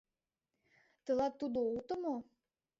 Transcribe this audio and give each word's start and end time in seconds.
—Тылат 1.03 1.33
тудо 1.41 1.59
уто 1.77 1.95
мо?.. 2.03 2.15